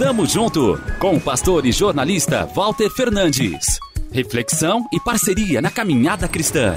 [0.00, 3.78] Tamo junto com o pastor e jornalista Walter Fernandes.
[4.10, 6.72] Reflexão e parceria na caminhada cristã.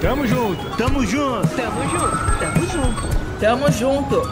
[0.00, 3.02] Tamo junto, tamo junto, tamo junto, tamo junto,
[3.40, 4.22] tamo junto.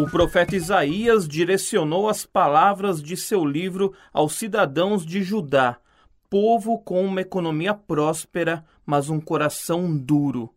[0.00, 5.76] O profeta Isaías direcionou as palavras de seu livro aos cidadãos de Judá,
[6.30, 10.54] povo com uma economia próspera, mas um coração duro,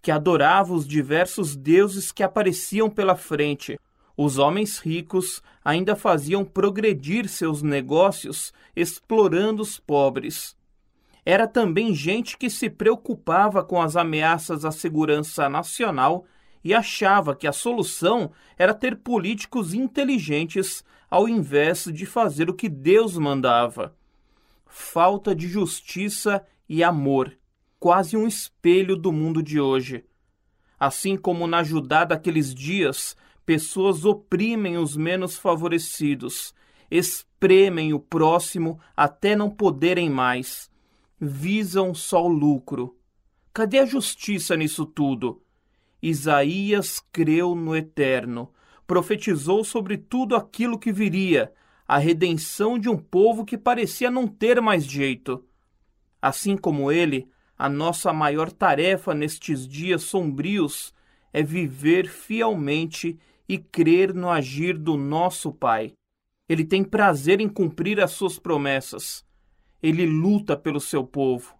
[0.00, 3.78] que adorava os diversos deuses que apareciam pela frente.
[4.24, 10.56] Os homens ricos ainda faziam progredir seus negócios explorando os pobres.
[11.26, 16.24] Era também gente que se preocupava com as ameaças à segurança nacional
[16.62, 22.68] e achava que a solução era ter políticos inteligentes ao invés de fazer o que
[22.68, 23.92] Deus mandava.
[24.64, 27.36] Falta de justiça e amor,
[27.76, 30.04] quase um espelho do mundo de hoje.
[30.78, 36.54] Assim como na Judá daqueles dias, pessoas oprimem os menos favorecidos,
[36.90, 40.70] espremem o próximo até não poderem mais,
[41.20, 42.96] visam só o lucro.
[43.52, 45.42] Cadê a justiça nisso tudo?
[46.02, 48.50] Isaías creu no Eterno,
[48.86, 51.52] profetizou sobre tudo aquilo que viria,
[51.86, 55.44] a redenção de um povo que parecia não ter mais jeito.
[56.20, 57.28] Assim como ele,
[57.58, 60.92] a nossa maior tarefa nestes dias sombrios
[61.32, 65.92] é viver fielmente e crer no agir do nosso Pai.
[66.48, 69.24] Ele tem prazer em cumprir as suas promessas.
[69.82, 71.54] Ele luta pelo seu povo.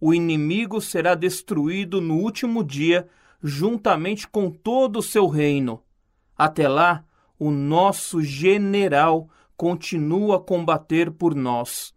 [0.00, 3.08] O inimigo será destruído no último dia
[3.42, 5.82] juntamente com todo o seu reino.
[6.36, 7.04] Até lá,
[7.38, 11.94] o nosso general continua a combater por nós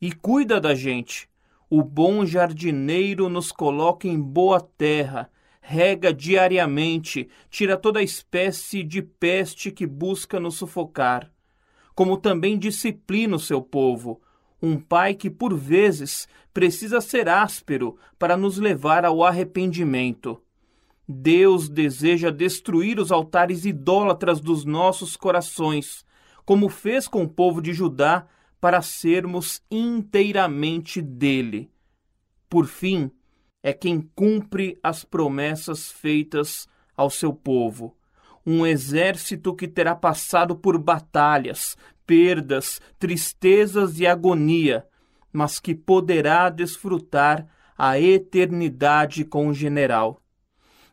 [0.00, 1.28] e cuida da gente.
[1.70, 5.30] O bom jardineiro nos coloca em boa terra,
[5.70, 11.30] rega diariamente, tira toda espécie de peste que busca nos sufocar.
[11.94, 14.18] Como também disciplina o seu povo,
[14.62, 20.40] um pai que por vezes precisa ser áspero para nos levar ao arrependimento.
[21.06, 26.02] Deus deseja destruir os altares idólatras dos nossos corações,
[26.46, 28.26] como fez com o povo de Judá,
[28.58, 31.70] para sermos inteiramente dele.
[32.48, 33.10] Por fim,
[33.68, 37.94] é quem cumpre as promessas feitas ao seu povo.
[38.46, 44.86] Um exército que terá passado por batalhas, perdas, tristezas e agonia,
[45.30, 47.46] mas que poderá desfrutar
[47.76, 50.18] a eternidade com o general.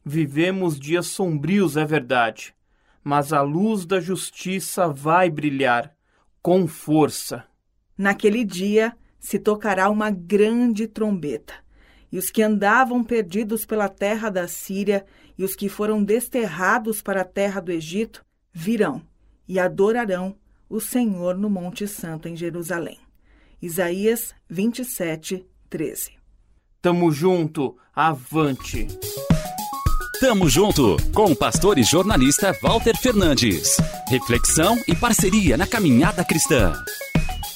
[0.03, 2.53] Vivemos dias sombrios, é verdade,
[3.01, 5.95] mas a luz da justiça vai brilhar
[6.41, 7.45] com força.
[7.97, 11.64] Naquele dia se tocará uma grande trombeta,
[12.15, 15.05] e os que andavam perdidos pela terra da Síria
[15.37, 19.01] e os que foram desterrados para a terra do Egito virão
[19.45, 20.33] e adorarão
[20.69, 22.97] o Senhor no Monte Santo em Jerusalém.
[23.61, 26.13] Isaías 27, 13.
[26.81, 28.87] Tamo junto, avante!
[30.21, 33.75] Tamo junto com o pastor e jornalista Walter Fernandes.
[34.07, 36.71] Reflexão e parceria na caminhada cristã.